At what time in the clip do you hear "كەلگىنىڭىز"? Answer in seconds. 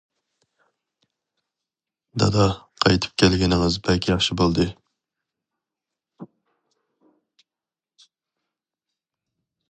3.23-3.77